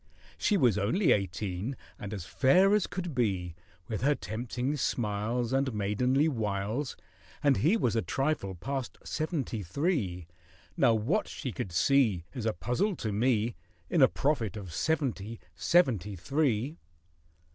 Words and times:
She 0.35 0.57
was 0.57 0.79
only 0.79 1.11
eighteen, 1.11 1.77
and 1.99 2.11
as 2.11 2.25
fair 2.25 2.73
as 2.73 2.87
could 2.87 3.13
be, 3.13 3.53
With 3.87 4.01
her 4.01 4.15
tempting 4.15 4.75
smiles 4.77 5.53
And 5.53 5.71
maidenly 5.75 6.27
wiles, 6.27 6.97
And 7.43 7.57
he 7.57 7.77
was 7.77 7.95
a 7.95 8.01
trifle 8.01 8.55
past 8.55 8.97
seventy 9.03 9.61
three: 9.61 10.25
Now 10.75 10.95
what 10.95 11.27
she 11.27 11.51
could 11.51 11.71
see 11.71 12.23
Is 12.33 12.47
a 12.47 12.53
puzzle 12.53 12.95
to 12.95 13.11
me, 13.11 13.53
In 13.91 14.01
a 14.01 14.07
prophet 14.07 14.57
of 14.57 14.73
seventy—seventy 14.73 16.15
three! 16.15 16.77